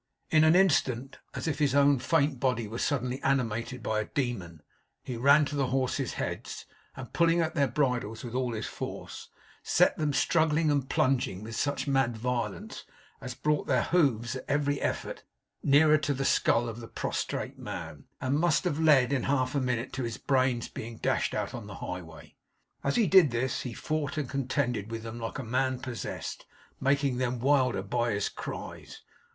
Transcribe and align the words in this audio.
In 0.31 0.43
an 0.43 0.55
instant, 0.55 1.19
as 1.35 1.47
if 1.47 1.59
his 1.59 1.75
own 1.75 1.99
faint 1.99 2.39
body 2.39 2.67
were 2.67 2.79
suddenly 2.79 3.21
animated 3.21 3.83
by 3.83 3.99
a 3.99 4.05
demon, 4.05 4.63
he 5.03 5.15
ran 5.15 5.45
to 5.45 5.55
the 5.55 5.67
horses' 5.67 6.13
heads; 6.15 6.65
and 6.95 7.13
pulling 7.13 7.39
at 7.39 7.53
their 7.53 7.67
bridles 7.67 8.23
with 8.23 8.33
all 8.33 8.53
his 8.53 8.65
force, 8.65 9.29
set 9.61 9.95
them 9.97 10.11
struggling 10.11 10.71
and 10.71 10.89
plunging 10.89 11.43
with 11.43 11.55
such 11.55 11.85
mad 11.87 12.17
violence 12.17 12.83
as 13.21 13.35
brought 13.35 13.67
their 13.67 13.83
hoofs 13.83 14.35
at 14.37 14.45
every 14.47 14.81
effort 14.81 15.23
nearer 15.61 15.99
to 15.99 16.15
the 16.15 16.25
skull 16.25 16.67
of 16.67 16.79
the 16.79 16.87
prostrate 16.87 17.59
man; 17.59 18.05
and 18.19 18.39
must 18.39 18.63
have 18.63 18.79
led 18.79 19.13
in 19.13 19.21
half 19.21 19.53
a 19.53 19.61
minute 19.61 19.93
to 19.93 20.01
his 20.03 20.17
brains 20.17 20.67
being 20.67 20.97
dashed 20.97 21.35
out 21.35 21.53
on 21.53 21.67
the 21.67 21.75
highway. 21.75 22.35
As 22.83 22.95
he 22.95 23.05
did 23.05 23.29
this, 23.29 23.61
he 23.61 23.73
fought 23.73 24.17
and 24.17 24.27
contended 24.27 24.89
with 24.89 25.03
them 25.03 25.19
like 25.19 25.37
a 25.37 25.43
man 25.43 25.77
possessed, 25.79 26.47
making 26.79 27.17
them 27.17 27.37
wilder 27.39 27.83
by 27.83 28.13
his 28.13 28.29
cries. 28.29 29.03